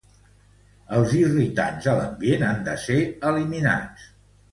[0.99, 2.97] Els irritants a l'ambient han de ser
[3.33, 4.09] eliminats.